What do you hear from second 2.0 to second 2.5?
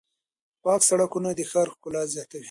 زیاتوي.